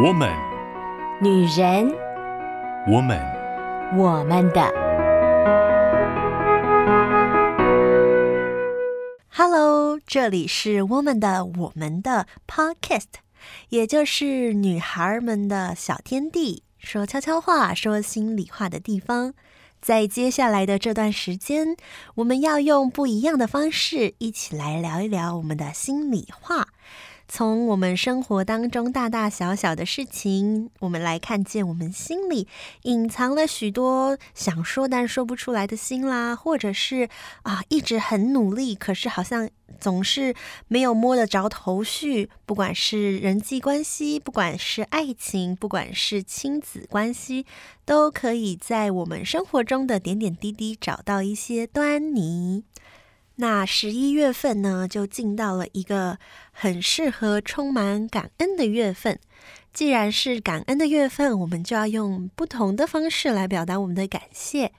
[0.00, 0.32] 我们，
[1.20, 1.92] 女人，
[2.86, 3.18] 我们，
[3.96, 4.62] 我们的。
[9.28, 13.06] Hello，这里是我们的我们的 Podcast，
[13.70, 19.34] 也就是女孩们的小天地，说悄悄话、说心里话的地方。
[19.80, 21.76] 在接下来的这段时间，
[22.14, 26.68] 我们要用不一样的方式，一起来聊一聊我们的心里话。
[27.30, 32.48] 从我们生活当中大大小小的事情，我们来看见我们心里
[32.84, 37.10] 隐藏了许多想说但说不出来的心啦，或者是
[37.42, 40.34] 啊一直很努力，可是好像总是
[40.68, 42.30] 没有摸得着头绪。
[42.46, 47.44] 不管是人际关系，不管是爱情，不管是亲子关系，
[47.84, 52.64] 都可以在我们生活中的点点滴滴找到一些端倪。
[53.40, 56.18] 那十一月份呢，就进到了一个
[56.50, 59.20] 很适合充满感恩的月份。
[59.72, 64.72] 既然是感恩的月份，我们就要用不同的方式来表达我们的感谢。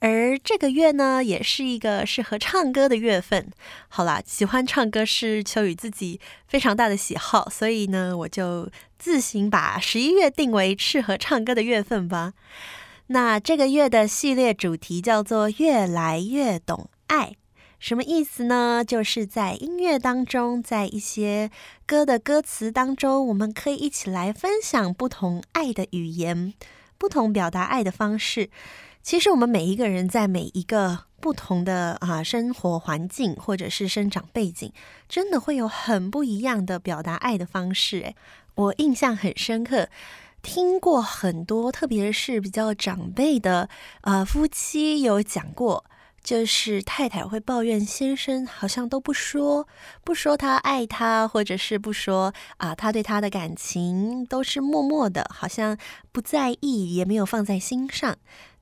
[0.00, 3.50] 而这个月呢，也是一个适合唱歌的月份。
[3.88, 12.32] 好啦，喜欢唱歌是秋雨自己非常大的喜好，所以呢，我就自行把十一月定为适合唱歌的月份吧。
[13.08, 17.34] 那这个月的系列主题叫做“越来越懂爱”。
[17.78, 18.84] 什么意思呢？
[18.84, 21.48] 就是在音乐当中，在一些
[21.86, 26.54] 歌的歌词当中，我们可以一起来分享不同爱的语言，
[26.98, 28.50] 不同表达爱的方式。
[29.00, 34.72] 其实我们每一个人在每一个不同的啊生活环境或者是生长背景，
[35.08, 38.00] 真的会有很不一样的表达爱的方式。
[38.00, 38.16] 诶，
[38.56, 39.88] 我印象很深刻，
[40.42, 43.68] 听过很多，特别是比较长辈的
[44.00, 45.84] 呃夫妻有讲过。
[46.28, 49.66] 就是太太会抱怨先生好像都不说，
[50.04, 55.78] 不说他爱她，或者是不说啊，他对她的感情都是默默的，好像
[56.12, 58.18] 不在意，也没有放在心上。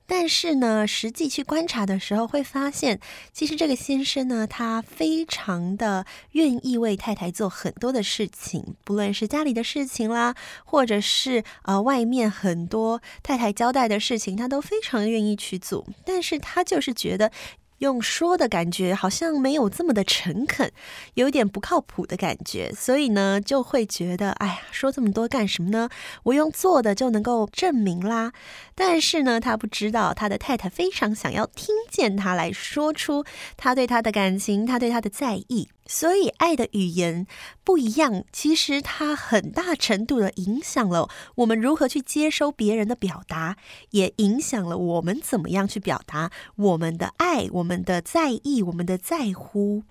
[0.07, 2.99] 但是呢，实际去观察的时候，会发现，
[3.33, 15.85] 其实这个先生呢，他非常的愿意为太太做很多的事情，不论是家里的事情啦，或者是呃外面很多太太交代的事情，他都非常愿意去做。
[16.05, 17.31] 但是他就是觉得。
[17.79, 20.71] 用说的感觉好像没有这么的诚恳，
[21.13, 25.89] 有点不靠谱的感觉，所以呢就会觉得，哎呀，说这么多干什么呢？
[26.23, 28.33] 我用做的就能够证明啦。
[28.75, 33.23] 但是呢，他不知道他的太太非常想要听见他来说出
[33.55, 35.69] 他对他的感情，他对他的在意。
[35.87, 37.25] 所以，爱的语言
[37.63, 43.57] 不一样，其实它很大程度的影响了我们如何去接收别人的表达，
[43.91, 49.83] 也影响了我们怎么样去表达我们的爱、我们的在意、我们的在乎。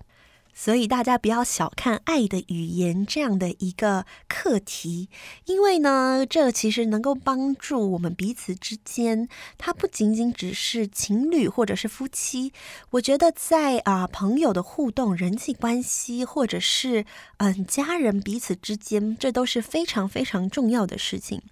[0.58, 5.10] 所以大家不要小看爱的语言这样的一个课题，
[5.44, 9.28] 因为呢，这其实能够帮助我们彼此之间，
[9.58, 12.54] 它不仅仅只是情侣或者是夫妻。
[12.92, 17.04] 我觉得在啊、朋友的互动、人际关系，或者是
[17.36, 21.42] 嗯、家人彼此之间，这都是非常非常重要的事情。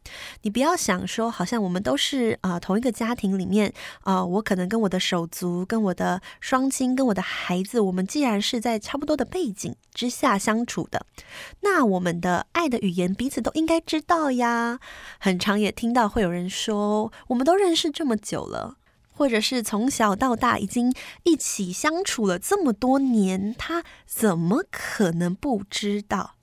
[0.40, 8.80] 你不要想说，好像我们都是啊、同一个家庭里面啊、我可能跟我的手足、跟我的双亲、跟我的孩子，我们既然是在。
[8.94, 11.04] 差不多的背景之下相处的，
[11.62, 14.78] 那我们的爱的语言彼此都应该知道呀。
[15.18, 18.76] 很常也听到会有人说，我们都认识这么久了，
[19.10, 20.94] 或者是从小到大已经
[21.24, 26.36] 一起相处了这么多年，他怎么可能不知道？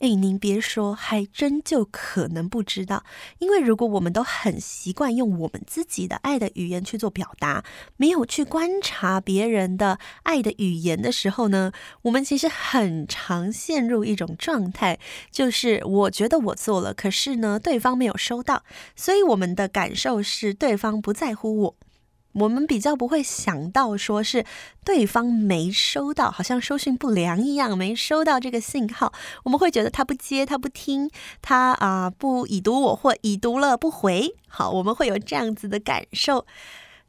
[0.00, 3.04] 哎，您别说，还真就可能不知道。
[3.38, 7.64] 因为如果我们都很习惯用我们自己的爱的语言去做表达，
[7.96, 11.72] 没有去观察别人的爱的语言的时候呢，
[12.02, 14.98] 我们其实很常陷入一种状态，
[15.32, 18.62] 就是我觉得我做了，可是呢，对方没有收到，
[18.94, 21.76] 所以我们的感受是对方不在乎我。
[22.40, 24.44] 我们比较不会想到说是
[24.84, 29.12] 对方没收到，好像收讯不良一样，没收到这个信号。
[29.44, 31.10] 我们会觉得他不接，他不听，
[31.42, 34.34] 他啊、不已读我或已读了不回。
[34.48, 36.46] 好，我们会有这样子的感受，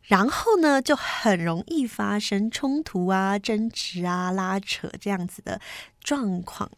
[0.03, 5.61] 然后呢，就很容易发生冲突啊、争执啊、拉扯这样子的
[6.03, 6.69] 状况。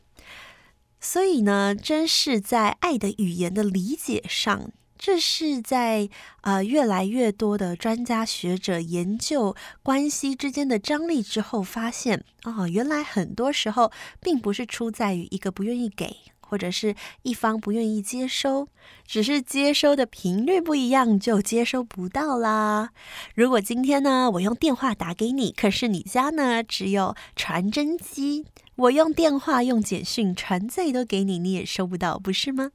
[0.99, 4.71] 所以呢，真是在爱的语言的理解上。
[5.01, 6.07] 这是在
[6.41, 16.93] 呃越来越多的专家学者研究关系之间的张力之后，发现哦，原来很多时候并不是出在于一个不愿意给，或者是
[17.23, 18.67] 一方不愿意接收，
[19.07, 22.91] 只是接收的频率不一样，就接收不到啦。
[23.33, 28.45] 如果今天呢，我用电话打给你，可是你家呢只有传真机，
[28.75, 32.69] 我用电话用简讯传再多给你，你也收不到，不是吗？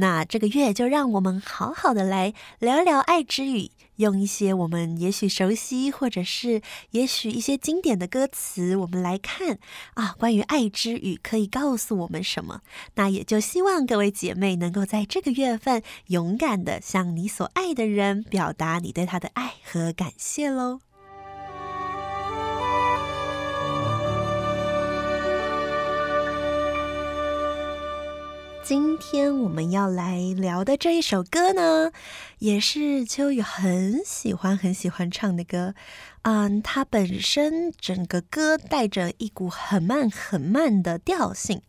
[0.00, 6.62] 那这个月就让我们好好的来聊聊爱之语，用一些我们也许熟悉，或者是
[6.92, 9.58] 也许一些经典的歌词，我们来看
[9.94, 12.60] 啊，关于爱之语可以告诉我们什么？
[12.94, 20.78] 那也就希望各位姐妹能够在这个月份勇敢的向你所爱的人表达你对他的爱和感谢喽。
[28.68, 31.90] 今天我们要来聊的这一首歌呢，
[32.38, 35.74] 也是秋雨很喜欢很喜欢唱的歌。
[36.20, 41.62] 嗯，它本身整个歌带着一股很慢很慢的调性。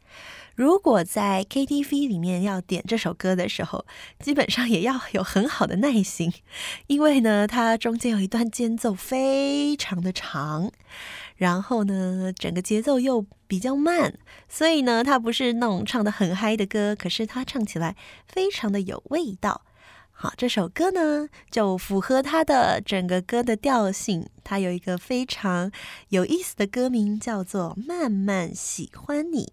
[0.60, 3.86] 如果在 KTV 里面要点这首歌的时候，
[4.20, 6.34] 基本上也要有很好的耐心，
[6.88, 10.70] 因为呢，它中间有一段间奏非常的长。
[11.38, 14.16] 然后呢，整个节奏又比较慢，
[14.50, 17.96] 所以呢，它不是那种唱的很嗨的歌，可是它唱起来
[18.28, 19.62] 非常的有味道。
[20.12, 24.28] 好，这首歌呢，就符合它的整个歌的调性。
[24.44, 25.72] 它有一个非常
[26.10, 29.46] 有意思的歌名，叫做《慢慢喜欢你》，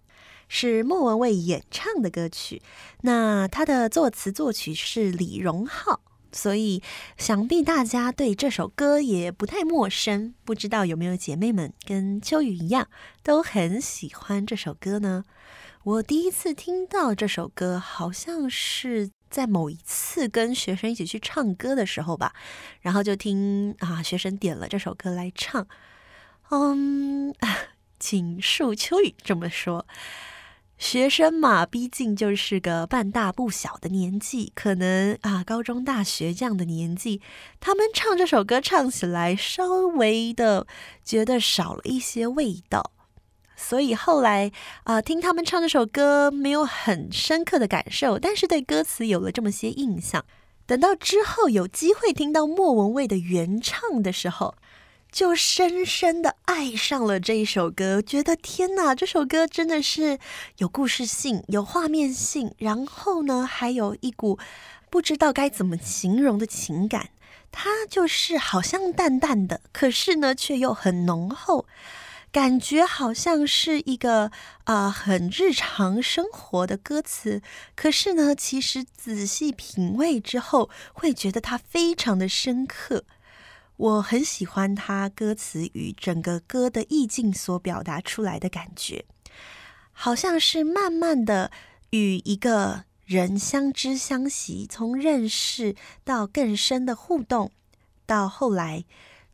[0.47, 2.61] 是莫文蔚演唱的歌曲。
[3.01, 6.01] 那它的作词作曲是李荣浩。
[6.33, 6.83] 所以，
[7.17, 10.35] 想必大家对这首歌也不太陌生。
[10.43, 12.89] 不知道有没有姐妹们跟秋雨一样，
[13.23, 15.23] 都很喜欢这首歌呢？
[15.83, 22.33] 我第一次听到这首歌，好像是在某一次跟学生一起去唱歌的时候吧，
[22.81, 25.65] 然后就听啊，学生点了这首歌来唱。
[26.49, 27.33] 嗯，
[27.99, 29.87] 请恕秋雨这么说。
[30.77, 37.19] 学生嘛，毕竟就是个半大不小的年纪，可能啊，高中、大学这样的年纪，
[37.59, 39.65] 他们唱这首歌唱起来稍
[39.95, 40.67] 微的
[41.03, 42.91] 觉得少了一些味道，
[43.55, 44.51] 所以后来
[44.83, 50.23] 啊，听他们唱这首歌没有很深刻的感受，但是对歌词有了这么些印象。
[50.67, 54.55] 等到之后有机会听到莫文蔚的原唱的时候，
[55.11, 60.19] 就深深的爱上了这一首歌，觉得天哪，这首歌真的是
[60.57, 64.37] 有故事性、有画面性，然后呢，还有一股
[64.89, 67.09] 不知道该怎么形容的情感。
[67.51, 71.65] 它就是好像淡淡的，可是呢，却又很浓厚，
[72.31, 74.31] 感觉好像是一个
[74.65, 77.41] 啊、很日常生活的歌词，
[77.75, 83.05] 可是呢，其实仔细品味之后，会觉得它非常的深刻。
[83.77, 89.05] 我很喜欢他歌词与整个歌的意境所表达出来的感觉，
[89.91, 91.51] 好像是慢慢的
[91.91, 97.51] 与一个人相知相惜，从认识到更深的互动，
[98.07, 98.83] 到后来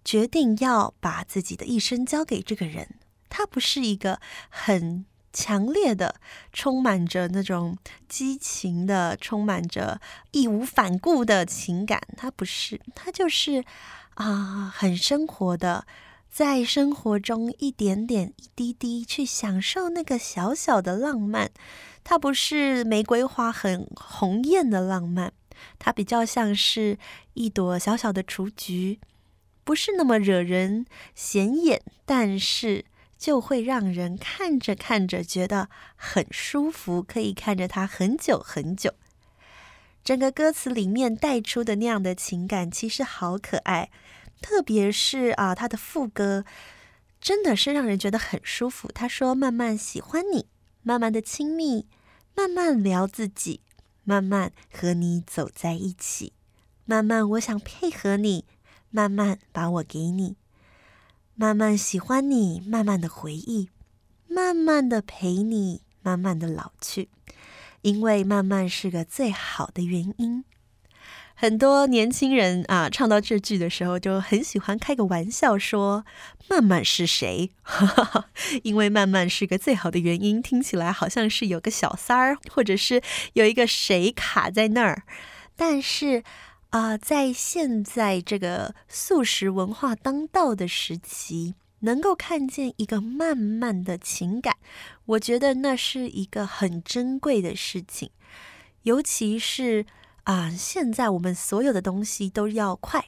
[0.04, 2.90] 决定要把自己的一生交给这个人。
[3.30, 4.20] 他不是一个
[4.50, 6.16] 很强烈的、
[6.52, 7.78] 充满着那种
[8.10, 10.02] 激情的、充满着
[10.32, 13.64] 义无反顾的情感，他不是，他就是。
[14.16, 15.86] 啊，很生活的，
[16.30, 21.52] 在生活中一点点、一滴滴去享受那个小小的浪漫。
[22.04, 25.32] 它不是玫瑰花很红艳的浪漫，
[25.80, 26.98] 它比较像是
[27.34, 29.00] 一朵小小的雏菊，
[29.64, 32.84] 不是那么惹人显眼，但是
[33.18, 38.94] 就会让人看着看着觉得很舒服，可以看着它很久很久。
[40.04, 43.90] 整个歌词里面带出的那样的情感，其实好可爱，
[44.42, 46.44] 特别是啊，他的副歌
[47.22, 48.90] 真的是让人觉得很舒服。
[48.94, 50.48] 他说：“慢慢喜欢你，
[50.82, 51.88] 慢慢的亲密，
[52.36, 53.62] 慢慢聊自己，
[54.04, 56.34] 慢慢和你走在一起，
[56.84, 58.44] 慢慢我想配合你，
[58.90, 60.36] 慢慢把我给你，
[61.36, 63.70] 慢慢喜欢你，慢慢的回忆，
[64.28, 67.08] 慢慢的陪你，慢慢的老去。”
[67.84, 70.44] 因为慢慢是个最好的原因，
[71.36, 76.06] 很多年轻人啊，唱到这句的时候就很喜欢开个玩笑说
[76.48, 77.52] ：“慢慢是谁？”
[78.64, 83.02] 因为慢慢是个最好的原因，听起来好像是有个小三儿，或者是
[83.34, 85.04] 有一个谁卡在那儿。
[85.58, 86.24] 但是
[86.70, 94.58] 啊，在现在这个速食文化当道的时期，能够看见一个慢慢的情感，
[95.06, 98.10] 我觉得那是一个很珍贵的事情。
[98.84, 99.86] 尤其是
[100.24, 103.06] 啊，现在我们所有的东西都要快，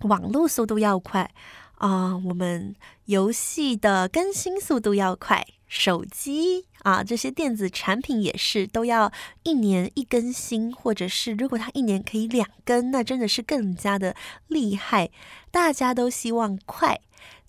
[0.00, 1.32] 网络速度要快
[1.76, 2.74] 啊，我们
[3.06, 9.12] 游戏的更新速度要快，手机啊这些电子产品也是都要
[9.44, 14.16] 一年一更新，或者是如果它一年可以两更，那真的是更加的
[14.48, 15.10] 厉害。
[15.52, 17.00] 大家都希望快。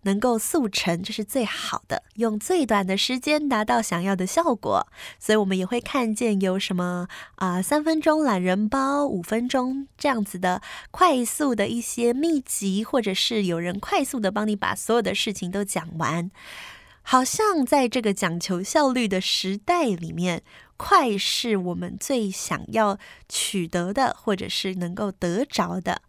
[0.08, 4.88] 能够速成，这是最好的，用最短的时间达到想要的效果。
[5.20, 10.62] 所以，我们也会看见有什么啊、三分钟懒人包、五分钟这样子的
[10.92, 16.32] 快速的一些秘籍，或者是有人快速的帮你把所有的事情都讲完。
[17.04, 20.42] 好像在这个讲求效率的时代里面，
[20.78, 22.98] 快是我们最想要
[23.28, 26.02] 取得的，或者是能够得着的。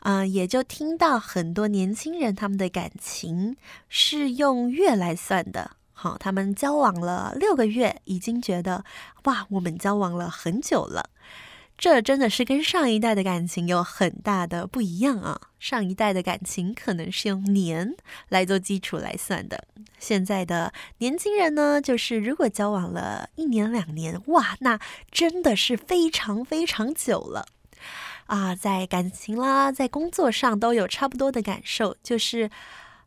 [0.00, 3.56] 啊、呃，也就听到很多年轻人他们的感情
[3.88, 5.72] 是用月来算的。
[5.92, 8.84] 好，他们交往了六个月，已经觉得
[9.24, 11.10] 哇，我们交往了很久了。
[11.76, 15.40] 这真的是跟上一代的感情有很大的不一样啊！
[15.60, 17.94] 上一代的感情可能是用年
[18.28, 19.62] 来做基础来算的，
[19.96, 24.80] 现在的年轻人呢，就是如果交往了一年两年，哇，那
[25.12, 27.46] 真的是非常非常久了
[28.28, 28.54] 啊！
[28.54, 32.50] 在感情啦，在工作上都有差不多的感受，就是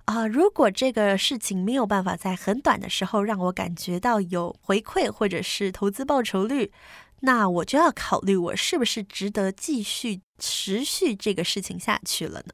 [0.05, 6.71] 啊，如果这个事情没有办法在很短的时候让我感觉到有回馈，或者是投资报酬率。
[7.21, 12.53] 那我就要考虑，我是不是值得继续持续这个事情下去了呢？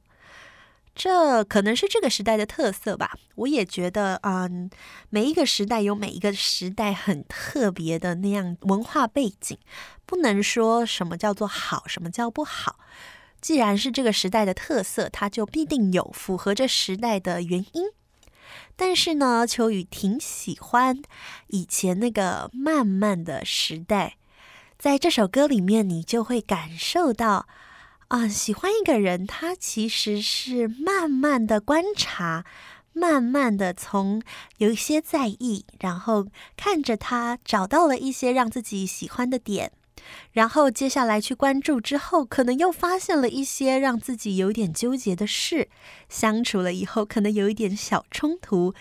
[0.98, 3.16] 这可能是这个时代的特色吧。
[3.36, 4.68] 我也觉得，嗯，
[5.12, 9.60] 每一个时代有每一个时代很特别的那样文化背景，
[10.08, 12.80] 不能说什么叫做好，什么叫不好。
[13.40, 17.84] 既然是这个时代的特色，它就必定有符合这时代的原因。
[18.76, 21.00] 但是呢，秋雨挺喜欢
[21.48, 24.18] 以前那个慢慢的时代。
[24.80, 27.48] 在这首歌里面，你就会感受到，
[28.10, 32.46] 啊、喜欢一个人，他其实是慢慢的观察，
[32.94, 34.22] 慢慢的从
[34.60, 39.74] 有一些在意，然后看着他找到了一些让自己喜欢的点，
[40.32, 45.68] 然后接下来去关注之后，可能又发现了一些让自己有点纠结的事，
[46.08, 48.74] 相处了以后，可能有一点小冲突。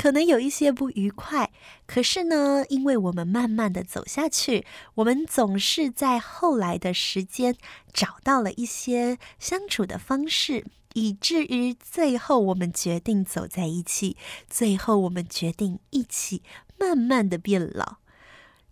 [0.00, 1.52] 可能有一些不愉快，
[1.84, 4.64] 可是呢，因为我们慢慢的走下去，
[4.94, 7.54] 我们总是在后来的时间
[7.92, 10.64] 找到了一些相处的方式，
[10.94, 14.16] 以至于最后我们决定走在一起，
[14.48, 16.42] 最后我们决定一起
[16.78, 17.96] 慢慢的变老。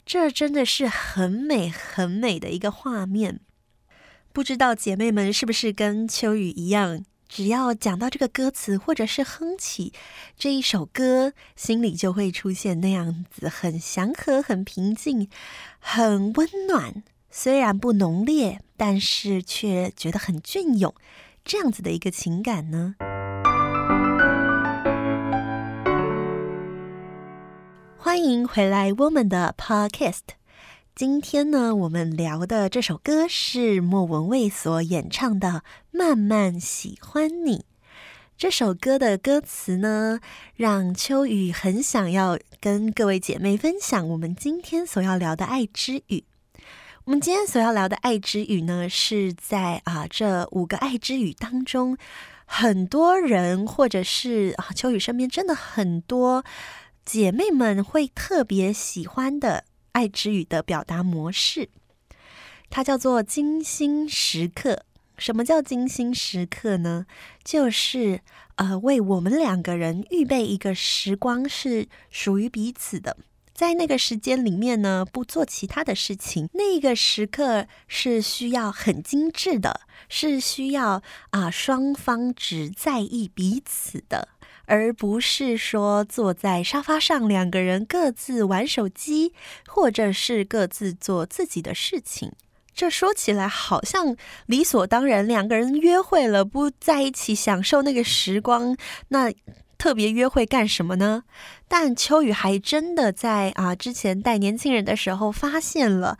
[0.06, 3.40] 这真的是很美很美的一个画面，
[4.32, 7.04] 不知道姐妹们是不是跟秋雨一样？
[7.28, 9.92] 只要讲到这个歌词，或者是哼起
[10.38, 15.28] 这一首歌，心里就会出现那样子很祥和、很平静、
[15.78, 17.02] 很温暖。
[17.30, 20.94] 虽然不浓烈，但是却觉得很隽永，
[21.44, 22.94] 这样子的一个情感呢。
[27.98, 30.20] 欢迎回来，我们的 Podcast。
[30.98, 35.48] 今天呢，我们聊的这首歌是莫文蔚所演唱的
[35.92, 37.58] 《慢慢喜欢你》。
[38.36, 40.18] 这首歌的歌词呢，
[40.56, 46.24] 让秋雨很想要跟各位姐妹分享我们今天所要聊的爱之语。
[47.04, 51.96] 我们今天所要聊的爱之语呢，是在啊这五个爱之语当中，
[52.44, 56.44] 很多人或者是啊秋雨身边真的很多
[57.04, 59.62] 姐妹们会特别喜欢的。
[59.98, 61.70] 爱之语的表达模式，
[62.70, 64.84] 它叫做精心时刻。
[65.16, 67.04] 什么叫精心时刻呢？
[67.42, 68.20] 就是
[68.54, 73.16] 呃，为我们两个人预备一个时光，是属于彼此的。
[73.52, 76.48] 在那个时间里面呢，不做其他的事情。
[76.52, 84.28] 那个时刻是需要很精致的，是需要啊、双方只在意彼此的。
[84.68, 89.32] 而不是说坐在沙发上，两个人各自玩手机，
[89.66, 92.30] 或者是各自做自己的事情。
[92.74, 94.14] 这说起来好像
[94.46, 98.76] 理所当然，两个人约会了，不在一起享受那个时光，
[99.08, 99.32] 那
[99.78, 101.24] 特别约会干什么呢？
[101.66, 106.18] 但秋雨还真的在啊之前带年轻人的时候发现了。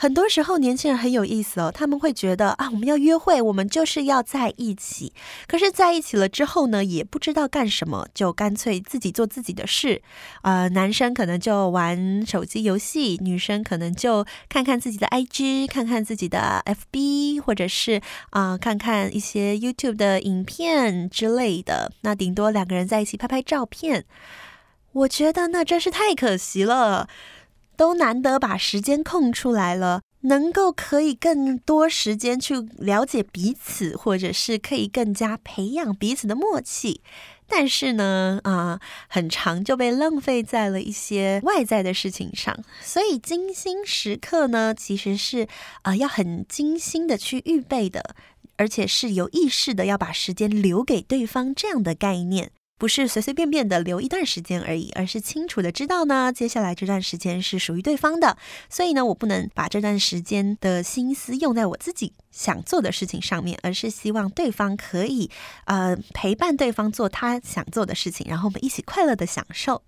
[0.00, 1.70] 很多时候，年轻人很有意思哦。
[1.70, 5.12] 他们会觉得啊，我们要约会，我们就是要在一起。
[5.46, 10.00] 可是，在一起了之后呢，也不知道干什么，就干脆自己做自己的事。
[10.40, 21.92] 呃，男生可能就玩手机游戏，女生可能就看看自己的 IG，看看自己的 FB，或者是啊、看看一些 YouTube 的影片之类的。
[22.00, 24.06] 那顶多两个人在一起拍拍照片。
[24.92, 27.06] 我觉得那真是太可惜了。
[27.80, 37.00] 都难得把时间空出来了，能够可以更多时间去了解彼此，或者是可以更加培养彼此的默契。
[37.48, 42.54] 但是呢，啊、很长就被浪费在了一些外在的事情上。
[42.82, 45.48] 所以精心时刻呢，其实是
[45.80, 48.14] 啊、要很精心的去预备的，
[48.58, 52.52] 而且是有意识的要把时间留给对方这样的概念。
[52.80, 58.38] 不是随随便便的留一段时间而已，而是清楚的知道呢，接下来这段时间是属于对方的，
[58.70, 65.30] 所以呢，我不能把这段时间的心思用在我自己想做的事情上面，而是希望对方可以
[65.66, 69.82] 呃陪伴对方做他想做的事情，然后我们一起快乐的享受。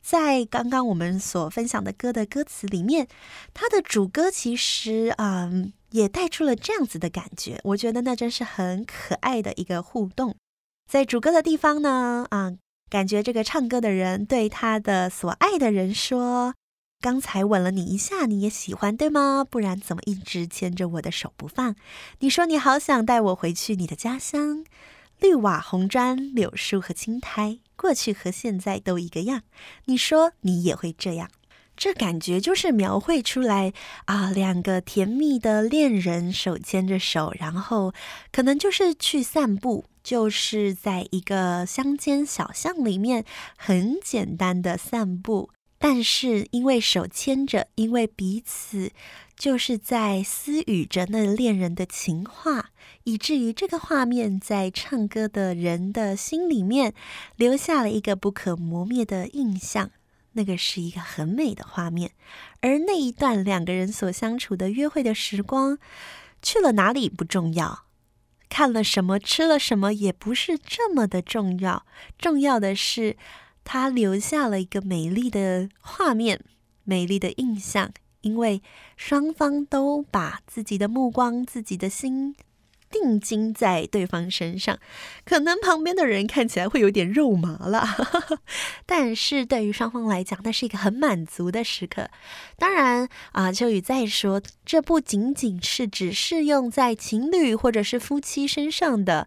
[0.00, 3.08] 在刚刚我们所分享的歌的歌词里面，
[3.52, 10.36] 它的主歌其实嗯、也带出了这样子的感觉，我觉得那真是很可爱的一个互动。
[10.86, 12.52] 在主歌的地方呢，啊，
[12.88, 16.54] 感觉这个唱歌的人对他的所爱的人说
[17.02, 19.44] ：“刚才吻了你一下，你也喜欢对吗？
[19.48, 21.74] 不然怎么一直牵着我的手不放？
[22.20, 24.64] 你说你好想带我回去你的家乡，
[25.18, 29.42] 绿瓦红砖、柳树和青苔，过去和现在都一个样。
[29.86, 31.28] 你说你也会这样，
[31.76, 33.72] 这感觉就是描绘出来
[34.06, 37.92] 啊，两个甜蜜的恋人手牵着手，然后
[38.32, 43.24] 可能就是去散步。”就是在一个乡间小巷里面，
[43.56, 48.92] 很简单的散步，但是因为手牵着，因为彼此
[49.36, 52.70] 就是在私语着那恋人的情话，
[53.02, 56.94] 以至于这个画面在唱歌的人的心里面
[57.34, 59.90] 留下了一个不可磨灭的印象。
[60.36, 62.12] 那个是一个很美的画面，
[62.60, 65.78] 而那一段两个人所相处的约会的时光，
[66.40, 67.84] 去了哪里不重要。
[68.48, 71.84] 看了什么，吃了什么，也不是这么的重要。
[72.16, 73.16] 重要的是，
[73.64, 76.44] 他留下了一个美丽的画面，
[76.84, 77.92] 美丽的印象。
[78.22, 78.60] 因为
[78.96, 82.34] 双方都把自己的目光、自己的心。
[82.90, 84.78] 定睛在对方身上，
[85.24, 87.86] 可能旁边的人看起来会有点肉麻了，
[88.86, 92.08] 但是对于双方来讲，那是一个很满足的时刻。
[92.58, 99.26] 当然啊，秋雨再说，这不仅仅是只适用在情侣或者是夫妻身上的。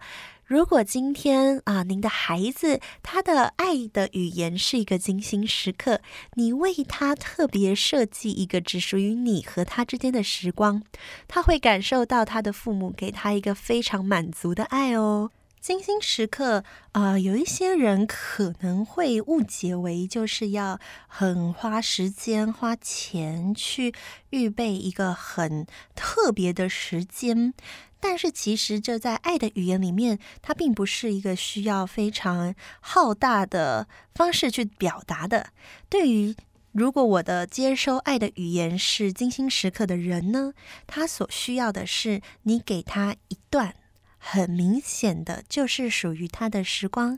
[0.50, 6.02] 如果今天啊，您的孩子他的爱的语言是一个精心时刻，
[6.34, 10.82] 你为他特别设计一个只属于你和他之间的时光，
[11.28, 15.30] 他会感受到他的父母给他一个非常满足的爱哦。
[15.62, 23.94] 精心时刻，呃，有一些人可能会误解为就是要很花时间、花钱去
[24.30, 27.54] 预备一个很特别的时间。
[28.00, 35.48] 但是其实这在爱的语言里面，它并不是一个需要非常浩大的方式去表达的。
[35.90, 36.34] 对于
[36.72, 40.54] 如果我的接收爱的语言是精心时刻的人呢，
[40.88, 43.76] 他所需要的是你给他一段
[44.20, 47.18] 很明显的，就是属于他的时光。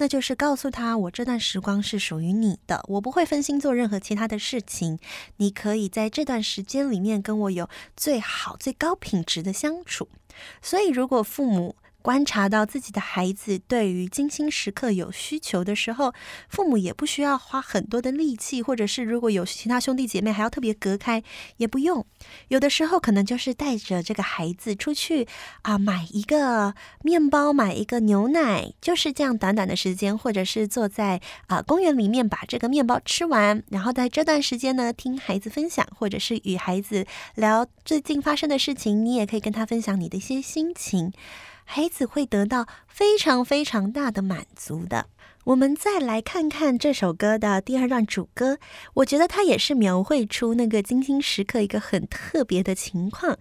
[0.00, 5.00] 那就是告诉他，我这段时光是属于你的，我不会分心做任何其他的事情。
[5.38, 10.08] 你可以在这段时间里面跟我有最好、最高品质的相处。
[10.62, 16.14] 所以，如果父母，观察到自己的孩子对于精心时刻有需求的时候，
[16.48, 21.22] 父母也不需要花很多的力气，或者是如果有其他兄弟姐妹还要特别隔开，
[21.58, 22.06] 也不用。
[22.48, 25.26] 有的时候可能就是带着这个孩子出去
[25.62, 41.12] 啊，买一个面包，买一个牛奶，就是这样短短的时间，或者是坐在啊公园里面把这个面包吃完，然后在这段时间呢，听孩子分享，或者是与孩子聊最近发生的事情，你也可以跟他分享你的一些心情。
[41.70, 45.04] 孩子会得到非常非常大的满足的。
[45.44, 48.58] 我们再来看看这首歌的第二段主歌，
[48.94, 53.36] 我觉得它也是描绘出那个精心时刻一个很特别的情况。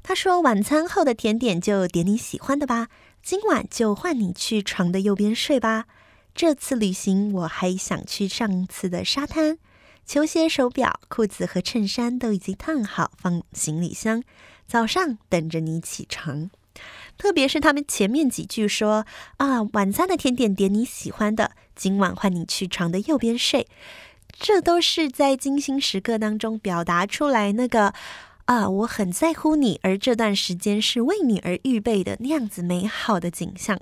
[0.00, 2.86] 他说：“晚餐后的甜点就点你喜欢的吧，
[3.20, 5.86] 今晚就换你去床的右边睡吧。
[6.36, 9.58] 这次旅行我还想去上次的沙滩，
[10.06, 14.22] 球鞋、手表、裤子和衬衫都已经烫好，放行李箱，
[14.68, 16.48] 早上等着你起床。”
[17.18, 23.68] 特别是他们前面几句说啊，晚餐的甜点点你喜欢的，今晚换你去床的右边睡，
[24.32, 27.94] 这都是在精心时刻当中表达出来那个
[28.46, 33.80] 啊，我很在乎你，而这段时间是为你而预备的那样子美好的景象。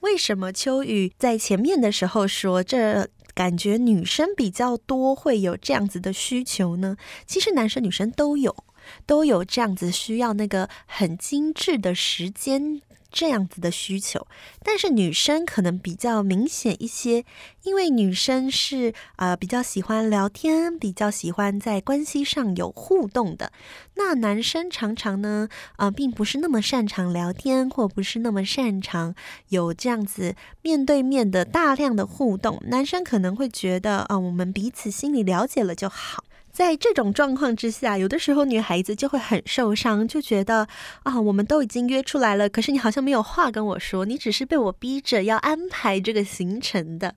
[0.00, 6.96] 为什么秋雨在前面的时候说这感觉女生比较多会有这样子的需求呢？
[7.26, 8.54] 其实男生女生都有。
[9.06, 14.26] 都有这样子需要那个很精致的时间，这样子的需求，
[14.62, 17.24] 但是女生可能比较明显一些，
[17.64, 23.50] 因为女生是呃比较喜欢聊天，比较喜欢在关系上有互动的。
[23.96, 29.14] 那男生常常呢，呃，并不是那么擅长聊天，或不是那么擅长
[29.48, 32.62] 有这样子面对面的大量的互动。
[32.68, 36.24] 男生可能会觉得，啊、我们彼此心里了解了就好。
[36.60, 40.68] 在这种状况之下，有的时候女孩子就会很受伤，就觉得
[41.04, 47.14] 啊，我们都已经约出来了，可是你好像没有话跟我说，你只是被我逼着要安排这个行程的。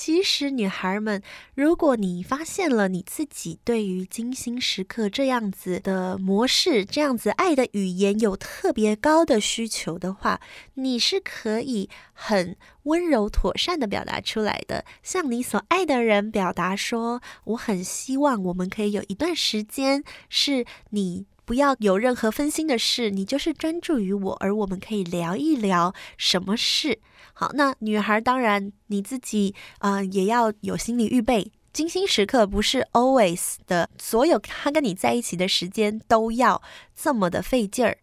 [0.00, 1.20] 其实，女孩们，
[1.56, 10.40] 如果你发现了你自己对于精心时刻这样子的模式、这样子爱的语言有特别高的需求的话，
[10.74, 26.98] 你是可以很温柔妥善的表达出来的，向你所爱的人表达说：“我很希望我们可以有一段时间，是你不要有任何分心的事，你就是专注于我，而我们可以聊一聊什么事。”
[27.32, 31.50] 好，那女孩当然你自己啊、也要有心理预备。
[31.72, 36.60] 精心时刻不是 always 的，所有他跟你在一起的时间都要
[36.94, 37.96] 这么的费劲儿。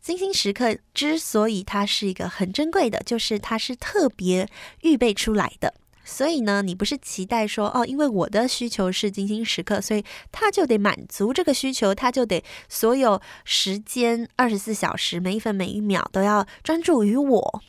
[0.00, 4.48] 精心时刻之所以它是一个很珍贵的，就是它是特别
[4.82, 5.74] 预备出来的。
[6.04, 17.62] 所以呢，你不是期待说哦，因为我的需求是精心时刻，所以他就得满足这个需求，他就得所有时间二十四小时每一分每一秒都要专注于我。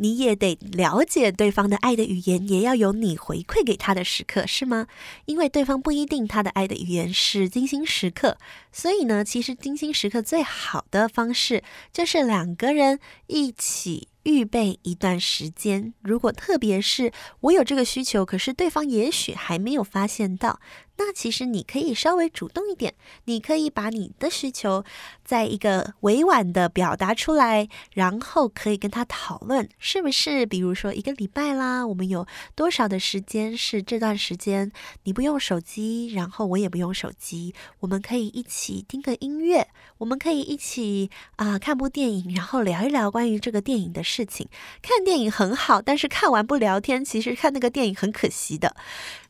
[0.00, 4.86] 你也得了解对方的爱的语言，也要有你回馈给他的时刻，是吗？
[5.24, 8.38] 因为对方不一定他的爱的语言是精心时刻，
[8.70, 14.06] 所以呢，其实精心时刻最好的方式就是两个人一起。
[14.24, 20.60] 预备一段时间，如果特别是我有这个需求，可是对方也许还没有发现到，
[20.96, 24.84] 那其实你可以稍微主动一点，你可以把你的需求
[25.24, 30.44] 在一个委婉的表达出来，然后可以跟他讨论，是不是？
[30.44, 34.72] 比如说一个礼拜啦，我们有多少的时间是这段时间
[35.04, 44.28] 你不用手机，然后我也不用手机，我们可以一起听个音乐，我们可以一起啊、看部电影，然后聊一聊关于这个电影的事。
[44.28, 44.46] 情
[44.82, 48.76] 看电影很好，但是看完不聊天，其实看那个电影很可惜的。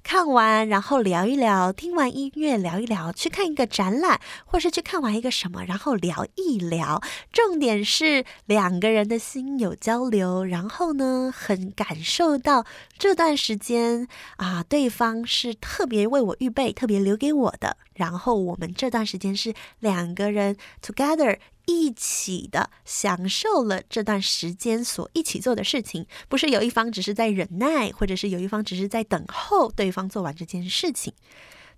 [0.03, 7.03] 看完然后聊一聊，听完音乐聊一聊，去看一个展览，或是去看完一个什么，然后聊一聊。
[7.31, 12.65] 重点是两个人的心有交流，然后呢，很感受到
[12.99, 14.09] 这段时间
[14.39, 17.77] 啊，对方是特别为我预备，特别留给我的。
[17.95, 21.39] 然后我们这段时间是两个人 together。
[21.71, 31.15] 一起的享受了这段时间所一起做的事情，不是有一方只是在忍耐，或者是有一方只是在等候对对方做完这件事情。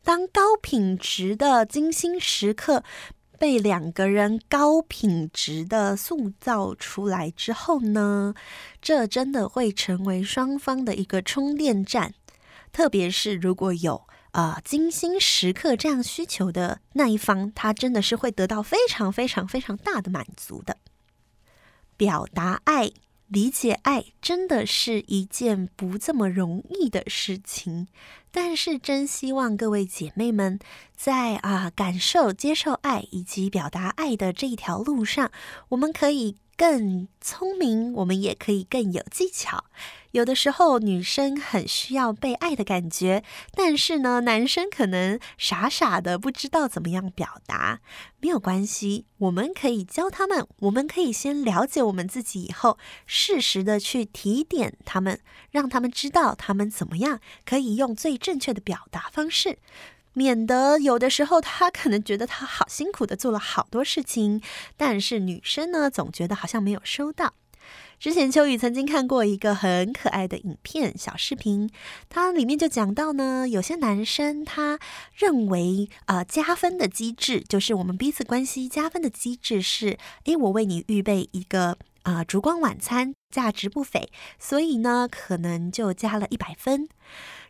[0.02, 2.82] 当高品质的精心时刻
[3.38, 8.34] 被两个人高品质的塑造出来之后呢，
[8.82, 12.14] 这真的会成为双方的一个充电站，
[12.72, 14.08] 特别是如果有。
[14.32, 20.76] 啊、呃，精心时刻这样需求的那一方，他真的是会得到非常非常非常大的满足的。
[21.96, 22.92] 表达爱、
[23.30, 27.86] 理解爱，真的是一件不这么容易的事情。
[28.32, 30.58] 但是，真希望各位姐妹们
[30.96, 35.30] 在啊、感受、接受爱以及表达爱的这一条路上，
[35.68, 39.64] 我们可以更聪明，我们也可以更有技巧。
[40.10, 47.80] 有的时候，女生很需要被爱的感觉，但是呢，男生可能傻傻的不知道怎么样表达。
[48.20, 50.46] 没有关系，我们可以教他们。
[50.58, 55.18] 我们可以先了解我们自己，以后适时的去提点他们，
[55.50, 59.56] 让他们知道他们怎么样可以用最正确的表达方式，
[60.20, 64.42] 免得有的时候他可能觉得他好辛苦的做了好多事情，
[64.76, 67.32] 但是女生呢，总觉得好像没有收到。
[67.98, 71.70] 之前秋雨曾经看过一个很可爱的影片小视频，
[72.10, 74.78] 它里面就讲到呢，有些男生他
[75.14, 86.88] 认为啊、加分的机制就是我们彼此关系加分的机制是，诶，我为你预备一个啊、烛光晚餐，价值不菲，所以呢，可能就加了一百分。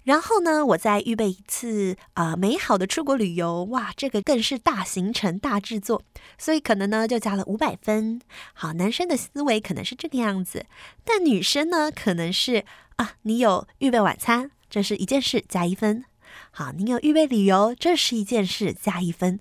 [0.05, 6.03] 然后呢，我再预备一次啊、美好的出国旅游，哇，这个更是大行程、大制作，
[6.39, 8.21] 所以可能呢就加了五百分。
[8.55, 10.65] 好，男生的思维可能是这个样子，
[11.05, 12.65] 但女生呢可能是
[12.97, 16.05] 啊，你有预备晚餐，这是一件事，加一分。
[16.51, 19.39] 好，你有预备旅游，这是一件事，加一分。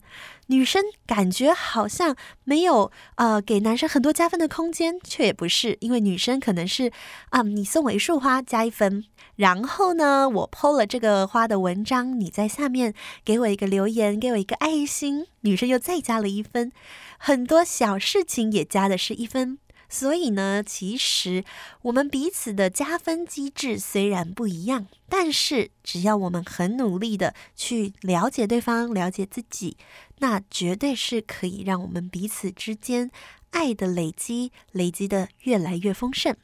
[0.51, 6.91] 女生感觉好像没有呃给男生很多加分的空间，却也不是，因为女生可能是
[7.29, 16.71] 啊，你送我一束花加一分，然后呢，我 po 了这个花的文章，你在下面给我一个留言，给我一个爱心，女生又再加了一分，
[17.19, 19.59] 很多小事情也加的是一分。
[19.89, 21.43] 所以呢，其实
[21.81, 29.75] 我们彼此的加分机制虽然不一样，但是只要我们很努力的去了解对方、了解自己，
[30.19, 33.09] 那绝对是可以让我们彼此之间
[33.49, 36.35] 爱的累积累积的越来越丰盛。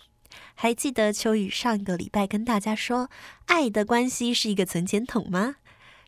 [0.55, 3.09] 还记得秋雨上一个礼拜跟大家说，
[3.45, 5.57] 爱的关系是一个存钱筒吗？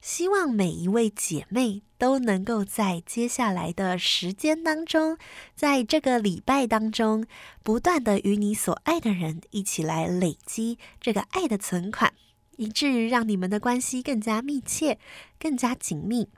[0.02, 5.18] 希望每一位姐妹都能够在接下来的时间当中，
[5.56, 7.26] 在这个礼拜当中，
[7.64, 12.14] 不断的与你所爱的人一起来累积这个爱的存款，
[12.56, 15.00] 以至于让你们的关系更加密切、
[15.40, 16.30] 更加紧密，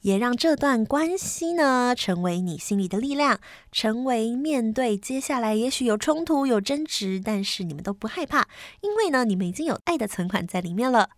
[0.00, 3.38] 也让这段关系呢成为你心里的力量，
[3.70, 8.48] 成为面对接下来也许有冲突、有争执，但是你们都不害怕，
[8.80, 11.10] 因为呢，你们已经有爱的存款在里面了。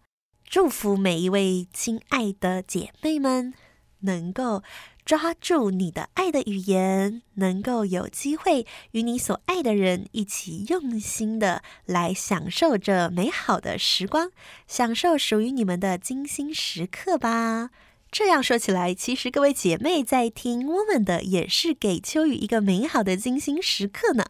[0.49, 3.53] 祝福每一位亲爱的姐妹们，
[4.01, 4.63] 能够
[5.05, 14.31] 抓住你的爱的语言，能够有机会与你所爱的人一起用心的来享受这美好的时光，
[14.69, 17.71] 享受属于你们的精心时刻吧。
[18.19, 24.25] 这样说起来，其实各位姐妹在听我们的，也是给秋雨一个美好的精心时刻呢。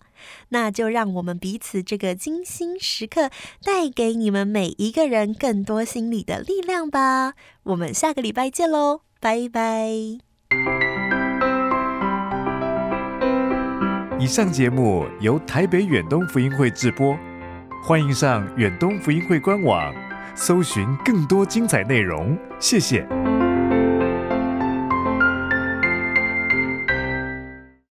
[0.49, 3.31] 那就让我们彼此这个精心时刻，
[3.63, 7.35] 带给你们每一个人更多心理的力量吧。
[7.63, 9.89] 我们下个礼拜见喽，拜拜。
[14.19, 17.17] 以上节目由台北远东福音会制播，
[17.85, 19.95] 欢迎上远东福音会官网，
[20.35, 22.37] 搜寻更多精彩内容。
[22.59, 23.07] 谢谢。